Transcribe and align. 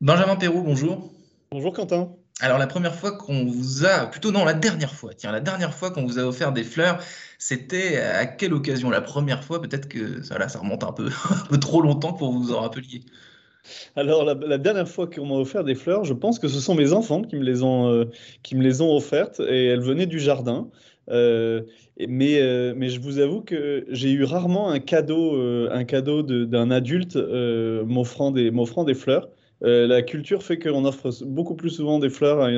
Benjamin 0.00 0.36
Perrault, 0.36 0.62
bonjour. 0.62 1.10
Bonjour 1.50 1.72
Quentin. 1.72 2.10
Alors 2.40 2.58
la 2.58 2.66
première 2.66 2.94
fois 2.94 3.12
qu'on 3.12 3.46
vous 3.46 3.86
a, 3.86 4.06
plutôt 4.06 4.30
non, 4.30 4.44
la 4.44 4.52
dernière 4.52 4.92
fois, 4.92 5.14
tiens, 5.14 5.32
la 5.32 5.40
dernière 5.40 5.72
fois 5.72 5.90
qu'on 5.90 6.04
vous 6.04 6.18
a 6.18 6.22
offert 6.22 6.52
des 6.52 6.64
fleurs, 6.64 6.98
c'était 7.38 7.96
à 7.96 8.26
quelle 8.26 8.52
occasion? 8.52 8.90
La 8.90 9.00
première 9.00 9.42
fois, 9.42 9.62
peut-être 9.62 9.88
que 9.88 10.22
ça, 10.22 10.36
là, 10.38 10.48
ça 10.48 10.58
remonte 10.58 10.84
un 10.84 10.92
peu, 10.92 11.06
un 11.30 11.46
peu 11.48 11.58
trop 11.58 11.80
longtemps 11.80 12.12
pour 12.12 12.32
vous 12.32 12.52
en 12.52 12.60
rappeliez. 12.60 13.04
Alors 13.96 14.24
la, 14.24 14.34
la 14.34 14.58
dernière 14.58 14.88
fois 14.88 15.06
qu'on 15.06 15.26
m'a 15.26 15.34
offert 15.36 15.64
des 15.64 15.74
fleurs, 15.74 16.04
je 16.04 16.12
pense 16.12 16.38
que 16.38 16.46
ce 16.46 16.60
sont 16.60 16.74
mes 16.74 16.92
enfants 16.92 17.22
qui 17.22 17.36
me 17.36 17.42
les 17.42 17.62
ont, 17.62 17.90
euh, 17.90 18.04
qui 18.42 18.54
me 18.54 18.62
les 18.62 18.82
ont 18.82 18.94
offertes 18.94 19.40
et 19.40 19.66
elles 19.68 19.80
venaient 19.80 20.06
du 20.06 20.20
jardin. 20.20 20.68
Euh, 21.08 21.62
mais, 22.06 22.40
euh, 22.42 22.74
mais 22.76 22.90
je 22.90 23.00
vous 23.00 23.18
avoue 23.18 23.40
que 23.40 23.86
j'ai 23.88 24.10
eu 24.10 24.24
rarement 24.24 24.68
un 24.68 24.78
cadeau, 24.78 25.40
un 25.70 25.84
cadeau 25.84 26.22
de- 26.22 26.44
d'un 26.44 26.70
adulte 26.70 27.16
m'offrant 27.16 28.30
des, 28.30 28.50
m'offrant 28.50 28.84
des 28.84 28.94
fleurs. 28.94 29.30
Euh, 29.64 29.86
la 29.86 30.02
culture 30.02 30.42
fait 30.42 30.58
qu'on 30.58 30.84
offre 30.84 31.10
beaucoup 31.24 31.54
plus 31.54 31.70
souvent 31.70 31.98
des 31.98 32.10
fleurs 32.10 32.48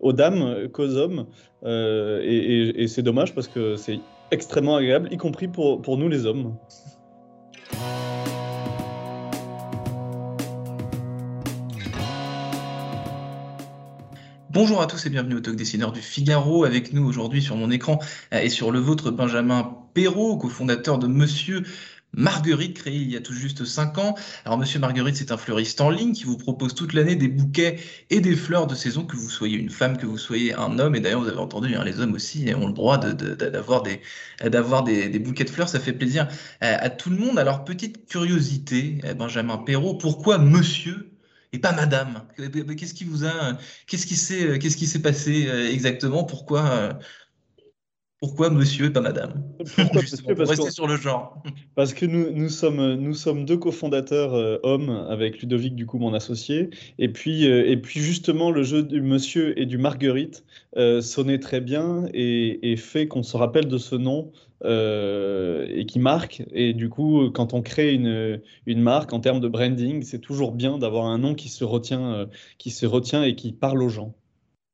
aux 0.00 0.12
dames 0.12 0.68
qu'aux 0.72 0.96
hommes. 0.96 1.26
Euh, 1.64 2.20
et 2.22 2.86
c'est 2.88 3.02
dommage 3.02 3.34
parce 3.34 3.48
que 3.48 3.76
c'est 3.76 3.98
extrêmement 4.30 4.76
agréable, 4.76 5.08
y 5.12 5.16
compris 5.16 5.48
pour, 5.48 5.80
pour 5.82 5.96
nous 5.96 6.08
les 6.08 6.26
hommes. 6.26 6.56
Bonjour 14.54 14.80
à 14.80 14.86
tous 14.86 15.04
et 15.06 15.10
bienvenue 15.10 15.34
au 15.34 15.40
Talk 15.40 15.56
Dessineur 15.56 15.90
du 15.90 16.00
Figaro. 16.00 16.62
Avec 16.62 16.92
nous 16.92 17.04
aujourd'hui 17.04 17.42
sur 17.42 17.56
mon 17.56 17.72
écran 17.72 17.98
euh, 18.32 18.38
et 18.38 18.48
sur 18.48 18.70
le 18.70 18.78
vôtre, 18.78 19.10
Benjamin 19.10 19.76
Perrault, 19.94 20.36
cofondateur 20.36 21.00
de 21.00 21.08
Monsieur 21.08 21.64
Marguerite, 22.16 22.74
créé 22.78 22.96
il 22.96 23.10
y 23.10 23.16
a 23.16 23.20
tout 23.20 23.32
juste 23.32 23.64
5 23.64 23.98
ans. 23.98 24.14
Alors 24.44 24.58
Monsieur 24.58 24.78
Marguerite, 24.78 25.16
c'est 25.16 25.32
un 25.32 25.36
fleuriste 25.36 25.80
en 25.80 25.90
ligne 25.90 26.12
qui 26.12 26.24
vous 26.24 26.36
propose 26.36 26.74
toute 26.74 26.92
l'année 26.92 27.16
des 27.16 27.28
bouquets 27.28 27.78
et 28.10 28.20
des 28.20 28.36
fleurs 28.36 28.66
de 28.66 28.74
saison, 28.74 29.04
que 29.04 29.16
vous 29.16 29.30
soyez 29.30 29.56
une 29.58 29.70
femme, 29.70 29.96
que 29.96 30.06
vous 30.06 30.18
soyez 30.18 30.54
un 30.54 30.78
homme. 30.78 30.94
Et 30.94 31.00
d'ailleurs, 31.00 31.20
vous 31.20 31.28
avez 31.28 31.38
entendu, 31.38 31.74
hein, 31.74 31.84
les 31.84 32.00
hommes 32.00 32.14
aussi 32.14 32.52
ont 32.54 32.66
le 32.66 32.72
droit 32.72 32.98
d'avoir 32.98 33.82
des, 34.84 35.18
bouquets 35.18 35.44
de 35.44 35.50
fleurs. 35.50 35.68
Ça 35.68 35.80
fait 35.80 35.92
plaisir 35.92 36.28
à 36.60 36.90
tout 36.90 37.10
le 37.10 37.16
monde. 37.16 37.38
Alors, 37.38 37.64
petite 37.64 38.06
curiosité, 38.06 38.98
euh, 39.04 39.14
Benjamin 39.14 39.58
Perrault, 39.58 39.94
pourquoi 39.94 40.38
Monsieur 40.38 41.10
et 41.52 41.58
pas 41.58 41.72
Madame? 41.72 42.22
Qu'est-ce 42.36 42.94
qui 42.94 43.04
vous 43.04 43.24
a... 43.24 43.58
Qu'est-ce 43.86 44.06
qui 44.06 44.16
s'est, 44.16 44.58
qu'est-ce 44.58 44.76
qui 44.76 44.86
s'est 44.86 45.02
passé 45.02 45.46
euh, 45.48 45.70
exactement? 45.70 46.24
Pourquoi, 46.24 46.64
euh, 46.64 46.92
pourquoi 48.24 48.48
monsieur 48.48 48.86
et 48.86 48.90
pas 48.90 49.02
madame? 49.02 49.42
Pourquoi 49.76 50.00
monsieur? 50.02 50.34
Parce 50.34 50.48
rester 50.48 50.70
sur 50.70 50.86
le 50.86 50.96
genre. 50.96 51.42
Parce 51.74 51.92
que 51.92 52.06
nous, 52.06 52.30
nous 52.32 52.48
sommes, 52.48 52.94
nous 52.94 53.12
sommes 53.12 53.44
deux 53.44 53.58
cofondateurs 53.58 54.32
euh, 54.32 54.56
hommes 54.62 55.06
avec 55.10 55.40
Ludovic, 55.40 55.74
du 55.74 55.84
coup, 55.84 55.98
mon 55.98 56.14
associé. 56.14 56.70
Et 56.98 57.10
puis, 57.10 57.46
euh, 57.46 57.68
et 57.68 57.76
puis 57.76 58.00
justement, 58.00 58.50
le 58.50 58.62
jeu 58.62 58.82
du 58.82 59.02
monsieur 59.02 59.58
et 59.60 59.66
du 59.66 59.76
Marguerite 59.76 60.44
euh, 60.78 61.02
sonnait 61.02 61.38
très 61.38 61.60
bien 61.60 62.06
et, 62.14 62.72
et 62.72 62.76
fait 62.76 63.08
qu'on 63.08 63.22
se 63.22 63.36
rappelle 63.36 63.68
de 63.68 63.76
ce 63.76 63.94
nom 63.94 64.32
euh, 64.64 65.66
et 65.68 65.84
qui 65.84 65.98
marque. 65.98 66.42
Et 66.52 66.72
du 66.72 66.88
coup, 66.88 67.30
quand 67.30 67.52
on 67.52 67.60
crée 67.60 67.92
une, 67.92 68.40
une 68.64 68.80
marque 68.80 69.12
en 69.12 69.20
termes 69.20 69.40
de 69.40 69.48
branding, 69.48 70.02
c'est 70.02 70.20
toujours 70.20 70.52
bien 70.52 70.78
d'avoir 70.78 71.04
un 71.04 71.18
nom 71.18 71.34
qui 71.34 71.50
se 71.50 71.64
retient, 71.64 72.14
euh, 72.14 72.26
qui 72.56 72.70
se 72.70 72.86
retient 72.86 73.22
et 73.22 73.34
qui 73.34 73.52
parle 73.52 73.82
aux 73.82 73.90
gens. 73.90 74.14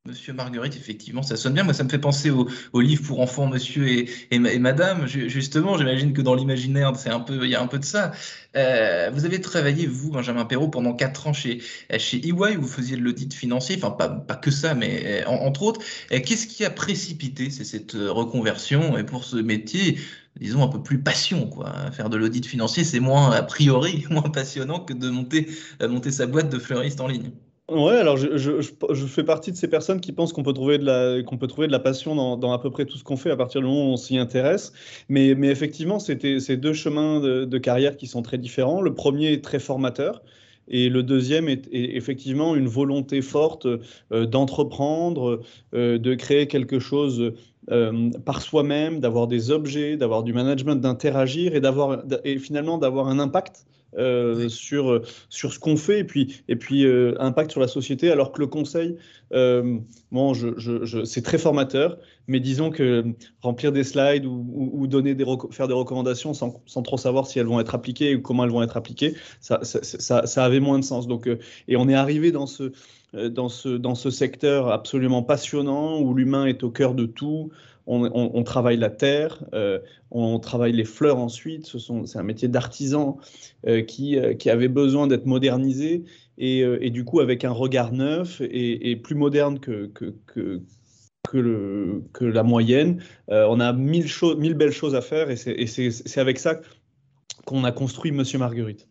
Monsieur 0.07 0.33
Marguerite, 0.33 0.75
effectivement, 0.75 1.21
ça 1.21 1.37
sonne 1.37 1.53
bien. 1.53 1.63
Moi, 1.63 1.75
ça 1.75 1.83
me 1.83 1.89
fait 1.89 1.99
penser 1.99 2.31
au, 2.31 2.49
au 2.73 2.81
livre 2.81 3.03
pour 3.05 3.19
enfants, 3.21 3.45
Monsieur 3.45 3.87
et, 3.87 4.09
et, 4.31 4.39
ma- 4.39 4.51
et 4.51 4.57
Madame. 4.57 5.05
Ju- 5.05 5.29
Justement, 5.29 5.77
j'imagine 5.77 6.11
que 6.13 6.23
dans 6.23 6.33
l'imaginaire, 6.33 6.95
c'est 6.95 7.11
un 7.11 7.19
peu, 7.19 7.45
il 7.45 7.51
y 7.51 7.55
a 7.55 7.61
un 7.61 7.67
peu 7.67 7.77
de 7.77 7.85
ça. 7.85 8.11
Euh, 8.55 9.11
vous 9.13 9.25
avez 9.25 9.39
travaillé, 9.41 9.85
vous, 9.85 10.09
Benjamin 10.09 10.45
Perrault, 10.45 10.69
pendant 10.69 10.93
quatre 10.95 11.27
ans 11.27 11.33
chez, 11.33 11.61
chez 11.99 12.17
EY, 12.27 12.57
où 12.57 12.61
vous 12.63 12.67
faisiez 12.67 12.97
de 12.97 13.01
l'audit 13.03 13.31
financier. 13.31 13.75
Enfin, 13.77 13.91
pas, 13.91 14.09
pas 14.09 14.35
que 14.35 14.49
ça, 14.49 14.73
mais 14.73 15.23
en- 15.27 15.35
entre 15.35 15.61
autres. 15.61 15.81
Qu'est-ce 16.09 16.47
qui 16.47 16.65
a 16.65 16.71
précipité 16.71 17.51
cette 17.51 17.93
euh, 17.93 18.11
reconversion 18.11 18.97
et 18.97 19.03
pour 19.03 19.23
ce 19.23 19.35
métier, 19.37 19.99
disons, 20.39 20.63
un 20.63 20.67
peu 20.67 20.81
plus 20.81 20.99
passion, 21.03 21.47
quoi. 21.47 21.91
Faire 21.91 22.09
de 22.09 22.17
l'audit 22.17 22.43
financier, 22.47 22.83
c'est 22.85 22.99
moins, 22.99 23.29
a 23.33 23.43
priori, 23.43 24.05
moins 24.09 24.23
passionnant 24.31 24.79
que 24.79 24.93
de 24.93 25.09
monter, 25.11 25.47
euh, 25.83 25.87
monter 25.87 26.11
sa 26.11 26.25
boîte 26.25 26.49
de 26.49 26.57
fleuriste 26.57 27.01
en 27.01 27.07
ligne? 27.07 27.31
Ouais, 27.71 27.95
alors 27.95 28.17
je, 28.17 28.35
je- 28.37 28.59
je- 28.59 29.05
fais 29.05 29.23
partie 29.23 29.49
de 29.51 29.55
ces 29.55 29.69
personnes 29.69 30.01
qui 30.01 30.11
pensent 30.11 30.33
qu'on 30.33 30.43
peut 30.43 30.51
trouver 30.51 30.77
de 30.77 30.83
la, 30.85 31.23
qu'on 31.23 31.37
peut 31.37 31.47
trouver 31.47 31.67
de 31.67 31.71
la 31.71 31.79
passion 31.79 32.15
dans, 32.15 32.35
dans 32.35 32.51
à 32.51 32.59
peu 32.59 32.69
près 32.69 32.85
tout 32.85 32.97
ce 32.97 33.03
qu'on 33.05 33.15
fait 33.15 33.31
à 33.31 33.37
partir 33.37 33.61
du 33.61 33.67
moment 33.67 33.85
où 33.89 33.93
on 33.93 33.97
s'y 33.97 34.17
intéresse. 34.17 34.73
Mais, 35.07 35.35
mais 35.35 35.47
effectivement, 35.47 35.97
c'était 35.99 36.41
ces 36.41 36.57
deux 36.57 36.73
chemins 36.73 37.21
de, 37.21 37.57
carrière 37.59 37.95
qui 37.95 38.07
sont 38.07 38.21
très 38.23 38.37
différents. 38.37 38.81
Le 38.81 38.93
premier 38.93 39.31
est 39.31 39.43
très 39.43 39.59
formateur. 39.59 40.21
Et 40.67 40.89
le 40.89 41.01
deuxième 41.03 41.47
est, 41.49 41.67
effectivement 41.71 42.55
une 42.55 42.67
volonté 42.67 43.21
forte 43.21 43.65
euh, 44.11 44.25
d'entreprendre, 44.25 45.41
euh, 45.73 45.97
de 45.97 46.13
créer 46.15 46.47
quelque 46.47 46.79
chose 46.79 47.33
euh, 47.71 48.09
par 48.25 48.41
soi-même, 48.41 48.99
d'avoir 48.99 49.27
des 49.27 49.49
objets, 49.51 49.95
d'avoir 49.97 50.23
du 50.23 50.33
management, 50.33 50.75
d'interagir 50.75 51.55
et 51.55 51.61
et 52.25 52.37
finalement 52.37 52.77
d'avoir 52.77 53.07
un 53.07 53.19
impact 53.19 53.65
euh, 53.97 54.47
sur, 54.49 55.01
sur 55.29 55.53
ce 55.53 55.59
qu'on 55.59 55.75
fait 55.75 55.99
et 55.99 56.03
puis, 56.03 56.43
et 56.47 56.55
puis 56.55 56.85
euh, 56.85 57.13
impact 57.19 57.51
sur 57.51 57.59
la 57.59 57.67
société, 57.67 58.11
alors 58.11 58.31
que 58.31 58.39
le 58.39 58.47
conseil, 58.47 58.97
euh, 59.33 59.79
bon, 60.11 60.33
je, 60.33 60.49
je, 60.57 60.85
je, 60.85 61.03
c'est 61.03 61.21
très 61.21 61.37
formateur, 61.37 61.97
mais 62.27 62.39
disons 62.39 62.69
que 62.69 63.03
remplir 63.41 63.71
des 63.71 63.83
slides 63.83 64.25
ou, 64.25 64.45
ou, 64.53 64.71
ou 64.81 64.87
donner 64.87 65.15
des 65.15 65.25
faire 65.51 65.67
des 65.67 65.73
recommandations 65.73 66.33
sans, 66.33 66.61
sans, 66.65 66.81
trop 66.83 66.97
savoir 66.97 67.27
si 67.27 67.39
elles 67.39 67.47
vont 67.47 67.59
être 67.59 67.75
appliquées 67.75 68.15
ou 68.15 68.21
comment 68.21 68.45
elles 68.45 68.51
vont 68.51 68.63
être 68.63 68.77
appliquées, 68.77 69.15
ça, 69.39 69.59
ça, 69.63 69.83
ça, 69.83 70.25
ça 70.25 70.45
avait 70.45 70.59
moins 70.59 70.79
de 70.79 70.83
sens. 70.83 71.07
Donc, 71.07 71.27
euh, 71.27 71.39
et 71.67 71.75
on 71.75 71.89
est 71.89 71.95
arrivé 71.95 72.31
dans 72.31 72.47
ce, 72.47 72.71
dans, 73.13 73.49
ce, 73.49 73.69
dans 73.69 73.95
ce 73.95 74.09
secteur 74.09 74.69
absolument 74.69 75.21
passionnant 75.21 75.99
où 75.99 76.13
l'humain 76.13 76.45
est 76.45 76.63
au 76.63 76.71
cœur 76.71 76.93
de 76.93 77.05
tout. 77.05 77.51
On, 77.87 78.43
travaille 78.43 78.77
la 78.77 78.89
terre, 78.89 79.43
euh, 79.53 79.79
on 80.11 80.39
travaille 80.39 80.71
les 80.71 80.85
fleurs 80.85 81.17
ensuite. 81.17 81.65
C'est 82.05 82.19
un 82.19 82.23
métier 82.23 82.47
d'artisan 82.47 83.17
euh, 83.67 83.81
qui, 83.81 84.17
euh, 84.17 84.33
qui, 84.33 84.49
avait 84.49 84.67
besoin 84.67 85.07
d'être 85.07 85.25
modernisé 85.25 86.03
et, 86.37 86.89
du 86.89 87.03
coup 87.03 87.19
avec 87.19 87.43
un 87.43 87.51
regard 87.51 87.91
neuf 87.91 88.41
et, 88.41 88.95
plus 88.95 89.15
moderne 89.15 89.59
que, 89.59 89.91
la 92.21 92.43
moyenne. 92.43 93.03
On 93.27 93.59
a 93.59 93.73
mille, 93.73 94.07
mille 94.37 94.53
belles 94.53 94.71
choses 94.71 94.95
à 94.95 95.01
faire 95.01 95.29
et 95.29 95.35
c'est 95.35 96.19
avec 96.19 96.39
ça 96.39 96.61
qu'on 97.45 97.63
a 97.63 97.71
construit 97.71 98.11
Monsieur 98.11 98.37
Marguerite 98.39 98.90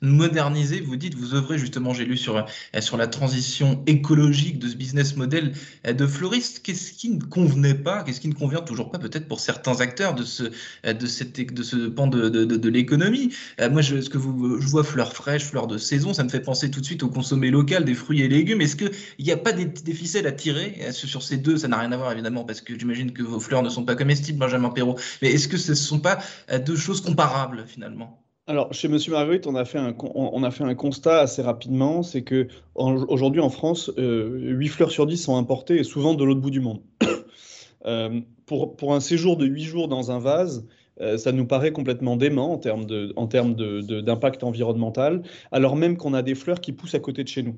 moderniser, 0.00 0.80
vous 0.80 0.96
dites, 0.96 1.14
vous 1.14 1.34
œuvrez 1.34 1.58
justement, 1.58 1.92
j'ai 1.92 2.04
lu 2.04 2.16
sur, 2.16 2.44
sur 2.80 2.96
la 2.96 3.06
transition 3.06 3.82
écologique 3.86 4.58
de 4.58 4.68
ce 4.68 4.76
business 4.76 5.16
model 5.16 5.52
de 5.84 6.06
fleuriste. 6.06 6.62
Qu'est-ce 6.62 6.92
qui 6.92 7.10
ne 7.10 7.22
convenait 7.22 7.74
pas, 7.74 8.02
qu'est-ce 8.02 8.20
qui 8.20 8.28
ne 8.28 8.34
convient 8.34 8.60
toujours 8.60 8.90
pas 8.90 8.98
peut-être 8.98 9.28
pour 9.28 9.40
certains 9.40 9.80
acteurs 9.80 10.14
de 10.14 10.24
ce, 10.24 10.44
de 10.84 11.06
cette, 11.06 11.52
de 11.52 11.62
ce 11.62 11.88
pan 11.88 12.06
de, 12.06 12.28
de, 12.28 12.44
de, 12.44 12.68
l'économie? 12.68 13.32
Moi, 13.70 13.82
je, 13.82 14.00
ce 14.00 14.10
que 14.10 14.18
je 14.18 14.66
vois 14.68 14.84
fleurs 14.84 15.12
fraîches, 15.12 15.44
fleurs 15.44 15.66
de 15.66 15.78
saison, 15.78 16.14
ça 16.14 16.24
me 16.24 16.28
fait 16.28 16.40
penser 16.40 16.70
tout 16.70 16.80
de 16.80 16.86
suite 16.86 17.02
au 17.02 17.08
consommé 17.08 17.50
local 17.50 17.84
des 17.84 17.94
fruits 17.94 18.22
et 18.22 18.28
légumes. 18.28 18.60
Est-ce 18.60 18.76
qu'il 18.76 18.90
n'y 19.18 19.32
a 19.32 19.36
pas 19.36 19.52
des, 19.52 19.64
des, 19.64 19.94
ficelles 19.94 20.26
à 20.26 20.32
tirer 20.32 20.92
sur 20.92 21.22
ces 21.22 21.36
deux? 21.36 21.56
Ça 21.56 21.68
n'a 21.68 21.78
rien 21.78 21.92
à 21.92 21.96
voir 21.96 22.12
évidemment 22.12 22.44
parce 22.44 22.60
que 22.60 22.78
j'imagine 22.78 23.12
que 23.12 23.22
vos 23.22 23.40
fleurs 23.40 23.62
ne 23.62 23.68
sont 23.68 23.84
pas 23.84 23.96
comestibles, 23.96 24.38
Benjamin 24.38 24.70
Perrault. 24.70 24.98
Mais 25.22 25.32
est-ce 25.32 25.48
que 25.48 25.56
ce 25.56 25.72
ne 25.72 25.76
sont 25.76 26.00
pas 26.00 26.18
deux 26.66 26.76
choses 26.76 27.00
comparables 27.00 27.64
finalement? 27.66 28.25
Alors, 28.48 28.72
chez 28.72 28.86
Monsieur 28.86 29.10
Marguerite, 29.10 29.48
on 29.48 29.56
a 29.56 29.64
fait 29.64 29.78
un, 29.78 29.92
on 30.14 30.44
a 30.44 30.52
fait 30.52 30.62
un 30.62 30.76
constat 30.76 31.18
assez 31.18 31.42
rapidement, 31.42 32.04
c'est 32.04 32.22
que 32.22 32.46
aujourd'hui 32.76 33.40
en 33.40 33.50
France, 33.50 33.90
euh, 33.98 34.38
8 34.38 34.68
fleurs 34.68 34.90
sur 34.92 35.06
10 35.06 35.16
sont 35.16 35.36
importées 35.36 35.78
et 35.80 35.84
souvent 35.84 36.14
de 36.14 36.22
l'autre 36.22 36.40
bout 36.40 36.52
du 36.52 36.60
monde. 36.60 36.80
euh, 37.86 38.20
pour, 38.46 38.76
pour, 38.76 38.94
un 38.94 39.00
séjour 39.00 39.36
de 39.36 39.46
8 39.46 39.64
jours 39.64 39.88
dans 39.88 40.12
un 40.12 40.20
vase, 40.20 40.64
euh, 41.00 41.18
ça 41.18 41.32
nous 41.32 41.44
paraît 41.44 41.72
complètement 41.72 42.16
dément 42.16 42.52
en 42.52 42.58
termes 42.58 42.86
en 43.16 43.26
termes 43.26 43.54
d'impact 43.54 44.44
environnemental, 44.44 45.24
alors 45.50 45.74
même 45.74 45.96
qu'on 45.96 46.14
a 46.14 46.22
des 46.22 46.36
fleurs 46.36 46.60
qui 46.60 46.70
poussent 46.70 46.94
à 46.94 47.00
côté 47.00 47.24
de 47.24 47.28
chez 47.28 47.42
nous. 47.42 47.56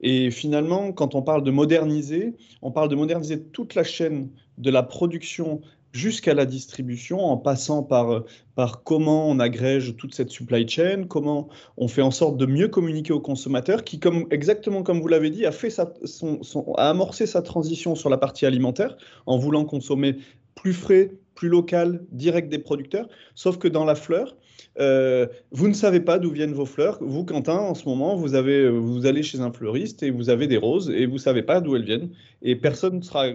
Et 0.00 0.30
finalement, 0.30 0.92
quand 0.92 1.16
on 1.16 1.22
parle 1.22 1.42
de 1.42 1.50
moderniser, 1.50 2.36
on 2.62 2.70
parle 2.70 2.88
de 2.88 2.94
moderniser 2.94 3.42
toute 3.42 3.74
la 3.74 3.82
chaîne 3.82 4.30
de 4.58 4.70
la 4.70 4.84
production 4.84 5.60
jusqu'à 5.92 6.34
la 6.34 6.46
distribution, 6.46 7.20
en 7.20 7.36
passant 7.36 7.82
par, 7.82 8.24
par 8.54 8.82
comment 8.82 9.28
on 9.28 9.38
agrège 9.38 9.96
toute 9.96 10.14
cette 10.14 10.30
supply 10.30 10.68
chain, 10.68 11.04
comment 11.08 11.48
on 11.76 11.88
fait 11.88 12.02
en 12.02 12.10
sorte 12.10 12.36
de 12.36 12.46
mieux 12.46 12.68
communiquer 12.68 13.12
aux 13.12 13.20
consommateurs, 13.20 13.84
qui, 13.84 13.98
comme, 13.98 14.26
exactement 14.30 14.82
comme 14.82 15.00
vous 15.00 15.08
l'avez 15.08 15.30
dit, 15.30 15.46
a, 15.46 15.52
fait 15.52 15.70
son, 15.70 16.40
a 16.76 16.90
amorcé 16.90 17.26
sa 17.26 17.42
transition 17.42 17.94
sur 17.94 18.08
la 18.10 18.18
partie 18.18 18.46
alimentaire 18.46 18.96
en 19.26 19.38
voulant 19.38 19.64
consommer 19.64 20.16
plus 20.54 20.72
frais, 20.72 21.12
plus 21.34 21.48
local, 21.48 22.04
direct 22.12 22.50
des 22.50 22.58
producteurs, 22.58 23.08
sauf 23.34 23.58
que 23.58 23.68
dans 23.68 23.84
la 23.84 23.94
fleur, 23.94 24.36
euh, 24.78 25.26
vous 25.50 25.68
ne 25.68 25.72
savez 25.72 26.00
pas 26.00 26.18
d'où 26.18 26.30
viennent 26.30 26.52
vos 26.52 26.66
fleurs. 26.66 26.98
Vous, 27.00 27.24
Quentin, 27.24 27.56
en 27.56 27.74
ce 27.74 27.88
moment, 27.88 28.14
vous, 28.16 28.34
allez 28.34 29.22
chez 29.22 29.40
un 29.40 29.52
fleuriste 29.52 30.02
et 30.02 30.10
vous 30.10 30.30
avez 30.30 30.46
des 30.46 30.56
roses 30.56 30.90
et 30.90 31.06
vous 31.06 31.14
ne 31.14 31.18
savez 31.18 31.42
pas 31.42 31.60
d'où 31.60 31.76
elles 31.76 31.84
viennent. 31.84 32.10
Et 32.42 32.56
personne 32.56 33.02
sera, 33.02 33.26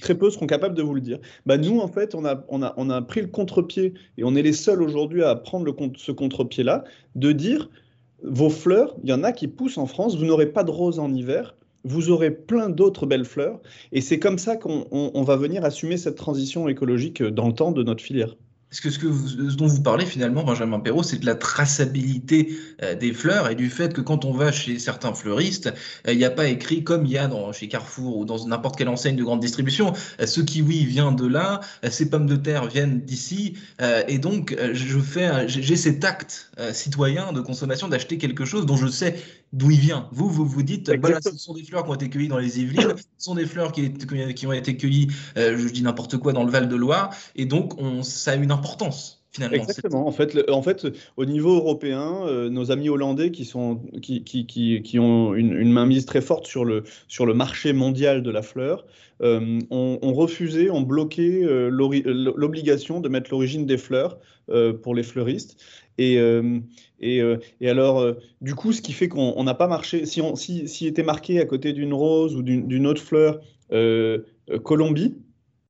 très 0.00 0.14
peu 0.14 0.30
seront 0.30 0.46
capables 0.46 0.74
de 0.74 0.82
vous 0.82 0.94
le 0.94 1.00
dire. 1.00 1.18
Bah, 1.46 1.56
nous, 1.58 1.80
en 1.80 1.88
fait, 1.88 2.14
on 2.14 2.24
a, 2.24 3.02
pris 3.02 3.20
le 3.20 3.28
contre-pied 3.28 3.94
et 4.16 4.24
on 4.24 4.34
est 4.34 4.42
les 4.42 4.52
seuls 4.52 4.82
aujourd'hui 4.82 5.22
à 5.22 5.34
prendre 5.34 5.74
ce 5.96 6.12
contre-pied-là, 6.12 6.84
de 7.14 7.32
dire 7.32 7.70
vos 8.22 8.50
fleurs, 8.50 8.96
il 9.04 9.10
y 9.10 9.12
en 9.12 9.22
a 9.22 9.32
qui 9.32 9.46
poussent 9.46 9.78
en 9.78 9.86
France, 9.86 10.16
vous 10.16 10.24
n'aurez 10.24 10.46
pas 10.46 10.64
de 10.64 10.72
roses 10.72 10.98
en 10.98 11.14
hiver, 11.14 11.54
vous 11.88 12.10
aurez 12.10 12.30
plein 12.30 12.68
d'autres 12.68 13.06
belles 13.06 13.24
fleurs. 13.24 13.60
Et 13.92 14.00
c'est 14.00 14.18
comme 14.18 14.38
ça 14.38 14.56
qu'on 14.56 15.22
va 15.22 15.36
venir 15.36 15.64
assumer 15.64 15.96
cette 15.96 16.16
transition 16.16 16.68
écologique 16.68 17.22
dans 17.22 17.48
le 17.48 17.54
temps 17.54 17.72
de 17.72 17.82
notre 17.82 18.02
filière. 18.02 18.36
Parce 18.70 18.80
que 18.80 18.90
ce, 18.90 19.56
dont 19.56 19.66
vous 19.66 19.82
parlez 19.82 20.04
finalement, 20.04 20.44
Benjamin 20.44 20.78
Perrault, 20.78 21.02
c'est 21.02 21.18
de 21.18 21.24
la 21.24 21.34
traçabilité 21.34 22.54
euh, 22.82 22.94
des 22.94 23.14
fleurs 23.14 23.48
et 23.48 23.54
du 23.54 23.70
fait 23.70 23.94
que 23.94 24.02
quand 24.02 24.26
on 24.26 24.32
va 24.32 24.52
chez 24.52 24.78
certains 24.78 25.14
fleuristes, 25.14 25.72
euh, 26.06 26.12
il 26.12 26.18
n'y 26.18 26.24
a 26.26 26.30
pas 26.30 26.48
écrit 26.48 26.84
comme 26.84 27.06
il 27.06 27.12
y 27.12 27.18
a 27.18 27.28
dans, 27.28 27.50
chez 27.52 27.68
Carrefour 27.68 28.18
ou 28.18 28.24
dans 28.26 28.46
n'importe 28.46 28.76
quelle 28.76 28.90
enseigne 28.90 29.16
de 29.16 29.24
grande 29.24 29.40
distribution, 29.40 29.94
euh, 30.20 30.26
ce 30.26 30.42
kiwi 30.42 30.84
vient 30.84 31.12
de 31.12 31.26
là, 31.26 31.60
ces 31.90 32.10
pommes 32.10 32.26
de 32.26 32.36
terre 32.36 32.66
viennent 32.66 33.00
d'ici, 33.00 33.54
et 34.08 34.18
donc 34.18 34.56
je 34.72 34.98
j'ai 35.46 35.76
cet 35.76 36.04
acte 36.04 36.50
citoyen 36.72 37.32
de 37.32 37.40
consommation 37.40 37.88
d'acheter 37.88 38.18
quelque 38.18 38.44
chose 38.44 38.66
dont 38.66 38.76
je 38.76 38.86
sais 38.86 39.16
d'où 39.52 39.70
il 39.70 39.80
vient. 39.80 40.08
Vous, 40.12 40.28
vous 40.28 40.46
vous 40.46 40.62
dites, 40.62 40.90
ce 41.22 41.36
sont 41.36 41.54
des 41.54 41.64
fleurs 41.64 41.84
qui 41.84 41.90
ont 41.90 41.94
été 41.94 42.10
cueillies 42.10 42.28
dans 42.28 42.38
les 42.38 42.60
Yvelines, 42.60 42.94
ce 43.18 43.24
sont 43.24 43.34
des 43.34 43.46
fleurs 43.46 43.72
qui, 43.72 43.92
qui 43.92 44.46
ont 44.46 44.52
été 44.52 44.76
cueillies, 44.76 45.08
je 45.36 45.68
dis 45.68 45.82
n'importe 45.82 46.18
quoi, 46.18 46.32
dans 46.32 46.44
le 46.44 46.50
Val-de-Loire, 46.50 47.14
et 47.36 47.46
donc 47.46 47.78
on, 47.78 48.02
ça 48.02 48.32
a 48.32 48.34
une 48.36 48.52
importance. 48.52 49.17
Exactement. 49.52 50.06
En 50.06 50.12
fait, 50.12 50.86
au 51.16 51.24
niveau 51.24 51.54
européen, 51.56 52.26
euh, 52.26 52.48
nos 52.48 52.70
amis 52.70 52.88
hollandais 52.88 53.30
qui, 53.30 53.50
ont 53.54 53.80
une, 55.34 55.72
mainmise 55.72 56.06
très 56.06 56.20
forte 56.20 56.46
sur 56.46 56.64
le, 56.64 56.84
marché 57.34 57.72
mondial 57.72 58.22
de 58.22 58.30
la 58.30 58.42
fleur 58.42 58.86
euh, 59.22 59.58
ont, 59.70 60.12
refusé, 60.12 60.70
ont 60.70 60.82
bloqué 60.82 61.44
euh, 61.44 61.68
l'obligation 61.68 63.00
de 63.00 63.08
mettre 63.08 63.30
l'origine 63.30 63.66
des 63.66 63.78
fleurs 63.78 64.18
pour 64.82 64.94
les 64.94 65.02
fleuristes. 65.02 65.62
Et, 65.98 66.18
alors, 67.62 68.14
du 68.40 68.54
coup, 68.54 68.72
ce 68.72 68.80
qui 68.80 68.92
fait 68.92 69.08
qu'on 69.08 69.42
n'a 69.44 69.54
pas 69.54 69.68
marché, 69.68 70.06
si, 70.06 70.20
on, 70.20 70.34
était 70.34 71.02
marqué 71.02 71.40
à 71.40 71.44
côté 71.44 71.72
d'une 71.72 71.92
rose 71.92 72.34
ou 72.34 72.42
d'une 72.42 72.86
autre 72.86 73.02
fleur 73.02 73.40
Colombie, 74.64 75.16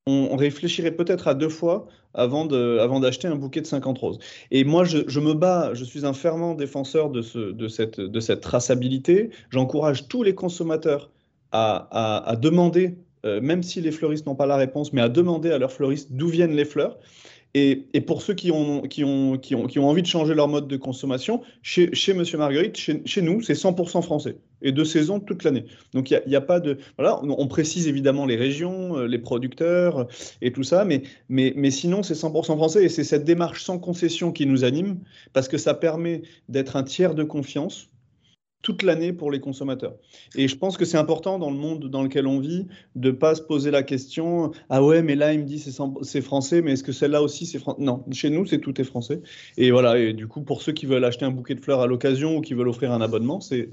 on, 0.09 0.37
réfléchirait 0.37 0.93
peut-être 0.93 1.29
à 1.29 1.35
deux 1.35 1.49
fois 1.49 1.87
avant 2.15 2.47
d'acheter 2.47 3.29
un 3.29 3.37
bouquet 3.37 3.61
de 3.61 3.67
50 3.67 3.99
roses. 3.99 4.19
Et 4.51 4.65
moi, 4.65 4.85
je, 4.85 5.21
me 5.21 5.35
bats, 5.35 5.75
je 5.75 5.85
suis 5.85 6.07
un 6.07 6.13
fervent 6.13 6.55
défenseur 6.55 7.11
de, 7.11 7.23
cette, 7.69 8.41
traçabilité. 8.41 9.31
J'encourage 9.51 10.09
tous 10.09 10.23
les 10.23 10.35
consommateurs 10.35 11.11
à, 11.53 12.35
demander, 12.41 12.97
euh, 13.25 13.41
même 13.41 13.63
si 13.63 13.81
les 13.81 13.93
fleuristes 13.93 14.27
n'ont 14.27 14.35
pas 14.35 14.47
la 14.47 14.57
réponse, 14.57 14.93
mais 14.93 15.01
à 15.01 15.09
demander 15.09 15.51
à 15.51 15.59
leurs 15.59 15.73
fleuristes 15.73 16.13
d'où 16.13 16.29
viennent 16.29 16.55
les 16.55 16.65
fleurs. 16.65 16.99
Et, 17.55 18.01
pour 18.07 18.23
ceux 18.23 18.35
qui 18.35 18.53
ont, 18.53 18.83
qui, 18.83 19.05
ont, 19.05 19.39
qui, 19.39 19.55
ont, 19.55 19.67
qui 19.67 19.79
ont 19.79 19.89
envie 19.89 20.03
de 20.03 20.07
changer 20.07 20.35
leur 20.35 20.49
mode 20.49 20.69
de 20.69 20.77
consommation, 20.77 21.43
chez, 21.63 21.93
chez 21.95 22.13
Monsieur 22.13 22.39
Marguerite, 22.39 22.77
chez, 22.77 23.23
nous, 23.23 23.41
c'est 23.43 23.55
100% 23.55 24.03
français 24.03 24.37
et 24.61 24.71
de 24.71 24.85
saison 24.85 25.19
toute 25.19 25.45
l'année. 25.45 25.65
Donc 25.95 26.11
il 26.11 26.23
n'y 26.27 26.37
a, 26.37 26.41
pas 26.41 26.61
de... 26.61 26.79
Voilà, 26.99 27.21
on 27.23 27.47
précise 27.47 27.89
évidemment 27.89 28.27
les 28.27 28.37
régions, 28.37 28.99
euh, 28.99 29.07
les 29.07 29.19
producteurs 29.19 29.99
euh, 29.99 30.05
et 30.43 30.53
tout 30.53 30.65
ça, 30.65 30.85
mais, 30.85 31.03
mais, 31.29 31.53
mais 31.57 31.71
sinon 31.71 32.03
c'est 32.03 32.15
100% 32.15 32.57
français 32.57 32.85
et 32.85 32.89
c'est 32.89 33.05
cette 33.05 33.25
démarche 33.25 33.65
sans 33.65 33.79
concession 33.79 34.31
qui 34.33 34.47
nous 34.47 34.65
anime 34.65 34.99
parce 35.33 35.49
que 35.49 35.59
ça 35.59 35.75
permet 35.75 36.23
d'être 36.49 36.77
un 36.77 36.83
tiers 36.83 37.15
de 37.15 37.25
confiance 37.25 37.89
toute 38.63 38.83
l'année 38.83 39.13
pour 39.13 39.31
les 39.31 39.41
consommateurs. 39.41 39.95
Et 40.35 40.49
je 40.49 40.57
pense 40.57 40.77
que 40.77 40.85
c'est 40.85 40.97
important 40.97 41.39
dans 41.39 41.51
le 41.51 41.57
monde 41.57 41.89
dans 41.89 42.03
lequel 42.03 42.27
on 42.27 42.41
vit 42.41 42.67
de 42.97 43.11
pas 43.11 43.35
se 43.35 43.43
poser 43.43 43.71
la 43.71 43.83
question 43.83 44.51
ah 44.69 44.83
ouais 44.83 45.03
mais 45.03 45.15
là 45.15 45.33
il 45.33 45.41
me 45.41 45.45
dit 45.45 45.59
c'est 46.03 46.21
français 46.21 46.61
mais 46.61 46.73
est-ce 46.73 46.83
que 46.83 46.93
celle-là 46.93 47.23
aussi 47.23 47.47
c'est 47.47 47.59
français 47.59 47.81
Non, 47.81 48.05
chez 48.13 48.31
nous 48.31 48.47
c'est 48.47 48.59
tout 48.59 48.81
est 48.81 48.85
français. 48.85 49.23
Et 49.57 49.71
voilà 49.71 49.99
et 49.99 50.13
du 50.13 50.27
coup 50.27 50.43
pour 50.43 50.63
ceux 50.63 50.73
qui 50.73 50.87
veulent 50.87 51.05
acheter 51.05 51.25
un 51.25 51.31
bouquet 51.31 51.55
de 51.55 51.61
fleurs 51.61 51.81
à 51.81 51.87
l'occasion 51.87 52.37
ou 52.37 52.41
qui 52.41 52.55
veulent 52.55 52.69
offrir 52.69 52.93
un 52.93 53.01
abonnement, 53.01 53.41
c'est 53.41 53.71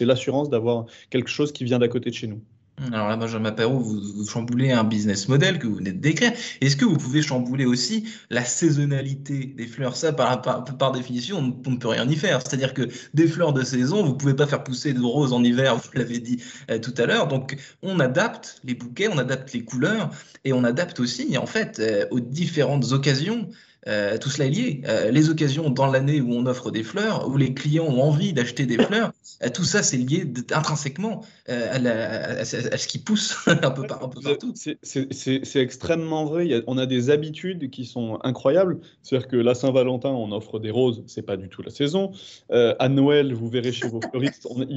l'assurance 0.00 0.50
d'avoir 0.50 0.86
quelque 1.10 1.30
chose 1.30 1.52
qui 1.52 1.64
vient 1.64 1.78
d'à 1.78 1.88
côté 1.88 2.10
de 2.10 2.14
chez 2.14 2.26
nous. 2.26 2.40
Alors 2.82 3.08
là, 3.08 3.16
Benjamin 3.16 3.52
Perrault, 3.52 3.78
vous, 3.78 4.00
vous, 4.00 4.26
chamboulez 4.26 4.72
un 4.72 4.82
business 4.82 5.28
model 5.28 5.60
que 5.60 5.66
vous 5.68 5.76
venez 5.76 5.92
de 5.92 6.00
décrire. 6.00 6.32
Est-ce 6.60 6.76
que 6.76 6.84
vous 6.84 6.96
pouvez 6.96 7.22
chambouler 7.22 7.66
aussi 7.66 8.04
la 8.30 8.44
saisonnalité 8.44 9.54
des 9.56 9.66
fleurs? 9.68 9.94
Ça, 9.94 10.12
par, 10.12 10.42
par, 10.42 10.92
définition, 10.92 11.38
on, 11.38 11.70
ne 11.70 11.76
peut 11.76 11.88
rien 11.88 12.08
y 12.08 12.16
faire. 12.16 12.42
C'est-à-dire 12.42 12.74
que 12.74 12.88
des 13.14 13.28
fleurs 13.28 13.52
de 13.52 13.62
saison, 13.62 14.02
vous 14.02 14.14
ne 14.14 14.18
pouvez 14.18 14.34
pas 14.34 14.48
faire 14.48 14.64
pousser 14.64 14.92
de 14.92 15.00
roses 15.00 15.32
en 15.32 15.44
hiver, 15.44 15.76
vous 15.76 15.88
l'avez 15.94 16.18
dit 16.18 16.42
euh, 16.68 16.80
tout 16.80 16.94
à 16.98 17.06
l'heure. 17.06 17.28
Donc, 17.28 17.56
on 17.82 18.00
adapte 18.00 18.60
les 18.64 18.74
bouquets, 18.74 19.08
on 19.08 19.18
adapte 19.18 19.52
les 19.52 19.64
couleurs 19.64 20.10
et 20.44 20.52
on 20.52 20.64
adapte 20.64 20.98
aussi, 20.98 21.38
en 21.38 21.46
fait, 21.46 21.78
euh, 21.78 22.06
aux 22.10 22.20
différentes 22.20 22.90
occasions 22.90 23.48
euh, 23.86 24.16
tout 24.18 24.30
cela 24.30 24.46
est 24.46 24.50
lié. 24.50 24.82
Euh, 24.86 25.10
les 25.10 25.30
occasions 25.30 25.70
dans 25.70 25.86
l'année 25.86 26.20
où 26.20 26.32
on 26.32 26.46
offre 26.46 26.70
des 26.70 26.82
fleurs, 26.82 27.28
où 27.28 27.36
les 27.36 27.54
clients 27.54 27.86
ont 27.86 28.02
envie 28.02 28.32
d'acheter 28.32 28.66
des 28.66 28.78
fleurs, 28.78 29.12
euh, 29.42 29.50
tout 29.50 29.64
ça 29.64 29.82
c'est 29.82 29.96
lié 29.96 30.24
intrinsèquement 30.52 31.22
à, 31.48 32.44
ce 32.44 32.88
qui 32.88 32.98
pousse 32.98 33.36
un 33.46 33.70
peu, 33.70 33.86
par, 33.86 34.02
un 34.02 34.08
peu 34.08 34.20
partout. 34.20 34.54
C'est 34.54 35.56
extrêmement 35.56 36.24
vrai. 36.24 36.62
on 36.66 36.78
a 36.78 36.86
des 36.86 37.10
habitudes 37.10 37.70
qui 37.70 37.84
sont 37.84 38.18
incroyables. 38.22 38.78
C'est-à-dire 39.02 39.28
que 39.28 39.36
la 39.36 39.54
Saint-Valentin, 39.54 40.10
on 40.10 40.32
offre 40.32 40.58
des 40.58 40.70
roses, 40.70 41.02
c'est 41.06 41.22
pas 41.22 41.36
du 41.36 41.48
tout 41.48 41.62
la 41.62 41.70
saison. 41.70 42.12
à 42.50 42.88
Noël, 42.88 43.34
vous 43.34 43.48
verrez 43.48 43.72
chez 43.72 43.88
vos 43.88 44.00
fleuristes, 44.00 44.48
il 44.68 44.76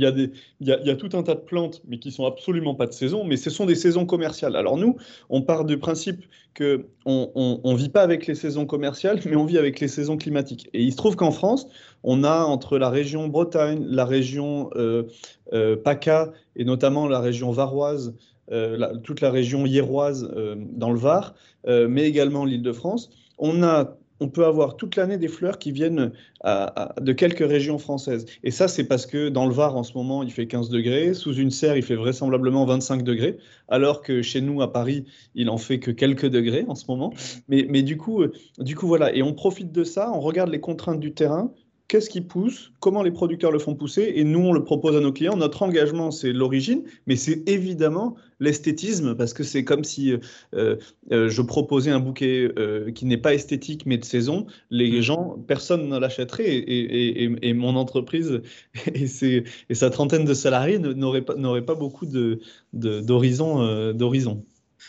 y, 0.61 0.71
a 0.71 0.95
tout 0.95 1.09
un 1.13 1.23
tas 1.23 1.35
de 1.35 1.41
plantes, 1.41 1.81
mais 1.87 1.99
qui 1.99 2.11
sont 2.11 2.25
absolument 2.25 2.75
pas 2.75 2.87
de 2.87 2.93
saison, 2.93 3.23
mais 3.23 3.37
ce 3.37 3.49
sont 3.49 3.65
des 3.65 3.75
saisons 3.75 4.05
commerciales. 4.05 4.55
Alors 4.55 4.77
nous, 4.77 4.97
on 5.29 5.41
part 5.41 5.65
du 5.65 5.77
principe 5.77 6.25
qu'on 6.57 6.83
ne 7.05 7.57
on, 7.63 7.75
vit 7.75 7.89
pas 7.89 8.01
avec 8.01 8.25
les 8.25 8.35
saisons 8.35 8.65
commerciales, 8.65 8.96
mais 9.03 9.35
on 9.35 9.45
vit 9.45 9.57
avec 9.57 9.79
les 9.79 9.87
saisons 9.87 10.17
climatiques. 10.17 10.69
Et 10.73 10.81
il 10.83 10.91
se 10.91 10.97
trouve 10.97 11.15
qu'en 11.15 11.31
France, 11.31 11.67
on 12.03 12.23
a 12.23 12.43
entre 12.43 12.77
la 12.77 12.89
région 12.89 13.27
Bretagne, 13.27 13.85
la 13.87 14.05
région 14.05 14.69
euh, 14.75 15.03
euh, 15.53 15.75
PACA 15.75 16.31
et 16.55 16.65
notamment 16.65 17.07
la 17.07 17.19
région 17.19 17.51
varoise, 17.51 18.15
euh, 18.51 18.95
toute 19.03 19.21
la 19.21 19.31
région 19.31 19.65
hiéroise 19.65 20.29
dans 20.57 20.91
le 20.91 20.99
Var, 20.99 21.35
mais 21.65 22.03
également 22.03 22.45
l'Île-de-France, 22.45 23.09
on 23.37 23.61
a 23.61 23.97
on 24.19 24.29
peut 24.29 24.45
avoir 24.45 24.77
toute 24.77 24.95
l'année 24.95 25.17
des 25.17 25.27
fleurs 25.27 25.59
qui 25.59 25.71
viennent 25.71 26.11
de 26.45 27.13
quelques 27.13 27.47
régions 27.47 27.77
françaises. 27.77 28.25
Et 28.43 28.51
ça, 28.51 28.67
c'est 28.67 28.85
parce 28.85 29.05
que 29.05 29.29
dans 29.29 29.45
le 29.45 29.53
Var, 29.53 29.75
en 29.75 29.83
ce 29.83 29.93
moment, 29.93 30.23
il 30.23 30.31
fait 30.31 30.47
15 30.47 30.69
degrés. 30.69 31.13
Sous 31.13 31.35
une 31.35 31.51
serre, 31.51 31.77
il 31.77 31.83
fait 31.83 31.95
vraisemblablement 31.95 32.65
25 32.65 33.03
degrés. 33.03 33.37
Alors 33.67 34.01
que 34.01 34.21
chez 34.21 34.41
nous, 34.41 34.61
à 34.61 34.71
Paris, 34.71 35.05
il 35.35 35.49
en 35.49 35.57
fait 35.57 35.79
que 35.79 35.91
quelques 35.91 36.27
degrés 36.27 36.65
en 36.67 36.75
ce 36.75 36.85
moment. 36.87 37.13
Mais, 37.47 37.65
mais 37.69 37.83
du, 37.83 37.97
coup, 37.97 38.21
euh, 38.21 38.31
du 38.59 38.75
coup, 38.75 38.87
voilà. 38.87 39.13
Et 39.15 39.23
on 39.23 39.33
profite 39.33 39.71
de 39.71 39.83
ça, 39.83 40.11
on 40.13 40.19
regarde 40.19 40.49
les 40.49 40.59
contraintes 40.59 40.99
du 40.99 41.13
terrain 41.13 41.51
qu'est-ce 41.87 42.09
qui 42.09 42.21
pousse, 42.21 42.73
comment 42.79 43.01
les 43.01 43.11
producteurs 43.11 43.51
le 43.51 43.59
font 43.59 43.75
pousser, 43.75 44.13
et 44.15 44.23
nous, 44.23 44.39
on 44.39 44.51
le 44.51 44.63
propose 44.63 44.95
à 44.95 44.99
nos 44.99 45.13
clients. 45.13 45.37
Notre 45.37 45.63
engagement, 45.63 46.11
c'est 46.11 46.33
l'origine, 46.33 46.83
mais 47.05 47.15
c'est 47.15 47.47
évidemment 47.47 48.15
l'esthétisme, 48.39 49.15
parce 49.15 49.33
que 49.33 49.43
c'est 49.43 49.63
comme 49.63 49.83
si 49.83 50.13
euh, 50.53 50.75
euh, 51.11 51.29
je 51.29 51.41
proposais 51.41 51.91
un 51.91 51.99
bouquet 51.99 52.51
euh, 52.57 52.91
qui 52.91 53.05
n'est 53.05 53.17
pas 53.17 53.33
esthétique, 53.33 53.85
mais 53.85 53.97
de 53.97 54.05
saison. 54.05 54.47
Les 54.69 54.99
mmh. 54.99 55.01
gens, 55.01 55.37
personne 55.47 55.87
ne 55.87 55.97
l'achèterait, 55.97 56.63
et, 56.67 57.53
mon 57.53 57.75
entreprise 57.75 58.41
et, 58.93 59.43
et, 59.69 59.75
sa 59.75 59.89
trentaine 59.89 60.25
de 60.25 60.33
salariés 60.33 60.79
n'auraient 60.79 61.23
pas, 61.23 61.35
pas 61.35 61.75
beaucoup 61.75 62.05
d'horizon. 62.05 63.93
De, 63.93 63.93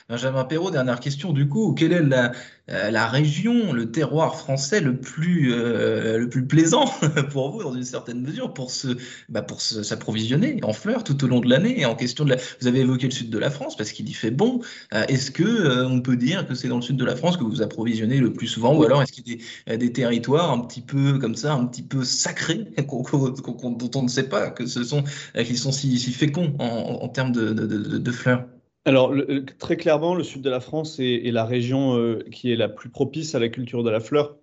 Benjamin 0.08 0.44
Perrault, 0.44 0.70
dernière 0.70 1.00
question 1.00 1.32
du 1.32 1.48
coup. 1.48 1.74
Quelle 1.74 1.92
est 1.92 2.02
la, 2.02 2.32
euh, 2.70 3.06
région, 3.06 3.72
le 3.72 3.90
terroir 3.90 4.36
français 4.36 4.80
le 4.80 4.96
plus, 4.96 5.52
euh, 5.52 6.18
le 6.18 6.28
plus 6.28 6.46
plaisant 6.46 6.86
pour 7.30 7.50
vous 7.50 7.62
dans 7.62 7.74
une 7.74 7.84
certaine 7.84 8.20
mesure 8.20 8.54
pour 8.54 8.70
se, 8.70 8.88
bah 9.28 9.42
pour 9.42 9.60
s'approvisionner 9.60 10.60
en 10.62 10.72
fleurs 10.72 11.04
tout 11.04 11.22
au 11.24 11.26
long 11.26 11.40
de 11.40 11.48
l'année? 11.48 11.84
En 11.84 11.94
question 11.94 12.24
de 12.24 12.36
vous 12.60 12.66
avez 12.66 12.80
évoqué 12.80 13.06
le 13.06 13.12
sud 13.12 13.30
de 13.30 13.38
la 13.38 13.50
France 13.50 13.76
parce 13.76 13.92
qu'il 13.92 14.08
y 14.08 14.12
fait 14.12 14.30
bon. 14.30 14.60
Euh, 14.94 15.04
est-ce 15.08 15.30
que 15.30 15.84
on 15.84 16.00
peut 16.00 16.16
dire 16.16 16.46
que 16.46 16.54
c'est 16.54 16.68
dans 16.68 16.76
le 16.76 16.82
sud 16.82 16.96
de 16.96 17.04
la 17.04 17.16
France 17.16 17.36
que 17.36 17.44
vous 17.44 17.62
approvisionnez 17.62 18.18
le 18.18 18.32
plus 18.32 18.46
souvent, 18.46 18.74
ou 18.74 18.82
alors 18.84 19.02
est-ce 19.02 19.12
qu'il 19.12 19.28
y 19.28 19.42
a 19.66 19.76
des, 19.76 19.92
territoires 19.92 20.52
un 20.52 20.60
petit 20.60 20.82
peu 20.82 21.18
comme 21.18 21.34
ça, 21.34 21.54
un 21.54 21.66
petit 21.66 21.82
peu 21.82 22.04
sacrés 22.04 22.66
dont 22.78 23.90
on 23.94 24.02
ne 24.02 24.08
sait 24.08 24.28
pas 24.28 24.50
que 24.50 24.66
ce 24.66 24.84
sont, 24.84 25.04
qui 25.34 25.56
sont 25.56 25.72
si, 25.72 25.98
féconds 26.12 26.54
en, 26.58 27.08
termes 27.08 27.32
de 27.32 28.12
fleurs? 28.12 28.44
Alors, 28.84 29.12
très 29.58 29.76
clairement, 29.76 30.14
le 30.14 30.24
sud 30.24 30.42
de 30.42 30.50
la 30.50 30.60
France 30.60 30.98
est, 30.98 31.30
la 31.30 31.44
région 31.44 31.98
euh, 31.98 32.20
qui 32.32 32.50
est 32.52 32.56
la 32.56 32.68
plus 32.68 32.88
propice 32.88 33.34
à 33.34 33.38
la 33.38 33.48
culture 33.48 33.82
de 33.82 33.90
la 33.90 34.00
fleur. 34.00 34.36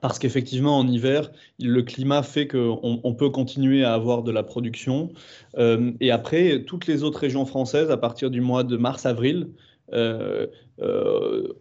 Parce 0.00 0.18
qu'effectivement, 0.18 0.78
en 0.78 0.86
hiver, 0.86 1.32
le 1.58 1.82
climat 1.82 2.22
fait 2.22 2.46
qu'on 2.46 3.14
peut 3.18 3.30
continuer 3.30 3.84
à 3.84 3.92
avoir 3.92 4.22
de 4.22 4.30
la 4.30 4.44
production. 4.44 5.12
Euh, 5.58 5.92
et 6.00 6.12
après, 6.12 6.64
toutes 6.64 6.86
les 6.86 7.02
autres 7.02 7.18
régions 7.18 7.44
françaises, 7.44 7.90
à 7.90 7.96
partir 7.96 8.30
du 8.30 8.40
mois 8.40 8.62
de 8.62 8.76
mars-avril, 8.76 9.48
euh, 9.92 10.46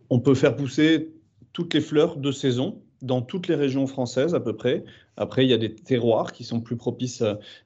on 0.09 0.19
peut 0.19 0.35
faire 0.35 0.55
pousser 0.55 1.11
toutes 1.51 1.73
les 1.73 1.81
fleurs 1.81 2.17
de 2.17 2.31
saison 2.31 2.83
dans 3.01 3.21
toutes 3.21 3.47
les 3.47 3.55
régions 3.55 3.87
françaises 3.87 4.35
à 4.35 4.39
peu 4.39 4.53
près. 4.55 4.83
Après, 5.17 5.45
il 5.45 5.49
y 5.49 5.53
a 5.53 5.57
des 5.57 5.73
terroirs 5.73 6.31
qui 6.31 6.43
sont 6.43 6.61
plus 6.61 6.77
propices 6.77 7.23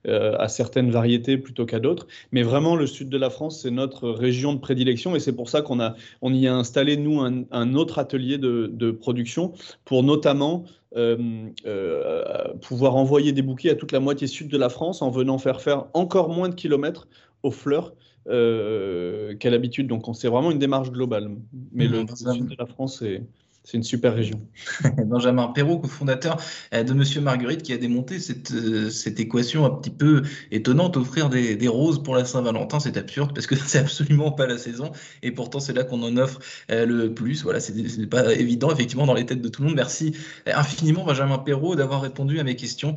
euh, 0.07 0.35
à, 0.37 0.47
certaines 0.47 0.89
variétés 0.89 1.37
plutôt 1.37 1.65
qu'à 1.65 1.79
d'autres. 1.79 2.07
Mais 2.31 2.41
vraiment, 2.41 2.75
le 2.75 2.87
sud 2.87 3.09
de 3.09 3.17
la 3.17 3.29
France, 3.29 3.61
c'est 3.61 3.71
notre 3.71 4.09
région 4.09 4.53
de 4.53 4.59
prédilection 4.59 5.15
et 5.15 5.19
c'est 5.19 5.33
pour 5.33 5.49
ça 5.49 5.61
qu'on 5.61 5.79
a, 5.79 5.95
on 6.21 6.33
y 6.33 6.47
a 6.47 6.55
installé, 6.55 6.97
nous, 6.97 7.21
un, 7.21 7.75
autre 7.75 7.99
atelier 7.99 8.37
de, 8.37 8.91
production 8.91 9.53
pour 9.85 10.03
notamment 10.03 10.65
euh, 10.95 11.47
euh, 11.65 12.53
pouvoir 12.61 12.95
envoyer 12.95 13.31
des 13.31 13.41
bouquets 13.41 13.71
à 13.71 13.75
toute 13.75 13.91
la 13.91 13.99
moitié 13.99 14.27
sud 14.27 14.49
de 14.49 14.57
la 14.57 14.69
France 14.69 15.01
en 15.01 15.09
venant 15.09 15.37
faire 15.37 15.61
faire 15.61 15.85
encore 15.93 16.29
moins 16.29 16.49
de 16.49 16.55
kilomètres 16.55 17.07
aux 17.41 17.51
fleurs 17.51 17.93
qu'à 18.25 19.49
l'habitude. 19.49 19.87
Donc, 19.87 20.05
c'est 20.13 20.29
vraiment 20.29 20.51
une 20.51 20.59
démarche 20.59 20.91
globale. 20.91 21.29
Mais 21.71 21.87
le, 21.87 22.01
le 22.03 22.33
sud 22.33 22.47
de 22.47 22.55
la 22.57 22.65
France, 22.65 22.99
c'est 22.99 23.23
c'est 23.63 23.77
une 23.77 23.83
super 23.83 24.13
région. 24.13 24.41
Benjamin 25.05 25.47
Perrault, 25.47 25.79
cofondateur 25.79 26.37
euh, 26.73 26.83
de 26.83 26.93
Monsieur 26.93 27.21
Marguerite, 27.21 27.63
qui 27.63 27.73
a 27.73 27.77
démonté 27.77 28.19
cette, 28.19 28.51
euh, 28.51 28.89
cette 28.89 29.19
équation 29.19 29.65
un 29.65 29.69
petit 29.69 29.89
peu 29.89 30.23
étonnante, 30.51 30.97
offrir 30.97 31.29
des, 31.29 31.55
des 31.55 31.67
roses 31.67 32.03
pour 32.03 32.15
la 32.15 32.25
Saint-Valentin, 32.25 32.79
c'est 32.79 32.97
absurde 32.97 33.33
parce 33.33 33.47
que 33.47 33.55
c'est 33.67 33.79
absolument 33.79 34.31
pas 34.31 34.47
la 34.47 34.57
saison 34.57 34.91
et 35.21 35.31
pourtant 35.31 35.59
c'est 35.59 35.73
là 35.73 35.83
qu'on 35.83 36.03
en 36.03 36.17
offre 36.17 36.39
euh, 36.71 36.85
le 36.85 37.13
plus. 37.13 37.43
Voilà, 37.43 37.59
c'est 37.59 37.73
pas 38.09 38.33
évident 38.33 38.71
effectivement 38.71 39.05
dans 39.05 39.13
les 39.13 39.25
têtes 39.25 39.41
de 39.41 39.49
tout 39.49 39.61
le 39.61 39.69
monde. 39.69 39.77
Merci 39.77 40.15
infiniment 40.45 41.05
Benjamin 41.05 41.37
Perrault 41.37 41.75
d'avoir 41.75 42.01
répondu 42.01 42.39
à 42.39 42.43
mes 42.43 42.55
questions 42.55 42.95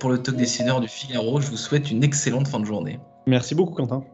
pour 0.00 0.10
le 0.10 0.18
talk 0.18 0.36
décideur 0.36 0.80
du 0.80 0.88
Figaro. 0.88 1.40
Je 1.40 1.48
vous 1.48 1.56
souhaite 1.56 1.90
une 1.90 2.02
excellente 2.02 2.48
fin 2.48 2.60
de 2.60 2.64
journée. 2.64 2.98
Merci 3.26 3.54
beaucoup 3.54 3.74
Quentin. 3.74 4.04